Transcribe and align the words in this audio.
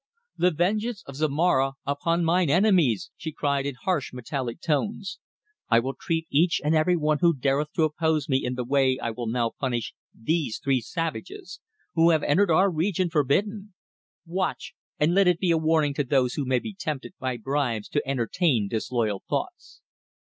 "The 0.35 0.49
vengeance 0.49 1.03
of 1.05 1.15
Zomara 1.17 1.73
upon 1.85 2.25
mine 2.25 2.49
enemies," 2.49 3.11
she 3.15 3.31
cried 3.31 3.67
in 3.67 3.75
harsh, 3.83 4.11
metallic 4.13 4.59
tones. 4.59 5.19
"I 5.69 5.77
will 5.79 5.93
treat 5.93 6.25
each 6.31 6.59
and 6.63 6.73
every 6.73 6.97
one 6.97 7.19
who 7.21 7.35
dareth 7.35 7.67
to 7.75 7.83
oppose 7.83 8.27
me 8.27 8.43
in 8.43 8.55
the 8.55 8.63
way 8.63 8.97
I 8.97 9.11
will 9.11 9.27
now 9.27 9.51
punish 9.59 9.93
these 10.11 10.57
three 10.57 10.81
savages 10.81 11.59
who 11.93 12.09
have 12.09 12.23
entered 12.23 12.49
our 12.49 12.71
region 12.71 13.11
forbidden. 13.11 13.75
Watch, 14.25 14.73
and 14.99 15.13
let 15.13 15.27
it 15.27 15.37
be 15.37 15.51
a 15.51 15.57
warning 15.59 15.93
to 15.93 16.03
those 16.03 16.33
who 16.33 16.45
may 16.45 16.57
be 16.57 16.73
tempted 16.73 17.13
by 17.19 17.37
bribes 17.37 17.87
to 17.89 18.01
entertain 18.03 18.67
disloyal 18.67 19.21
thoughts." 19.29 19.81